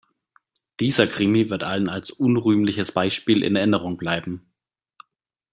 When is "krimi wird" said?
1.05-1.63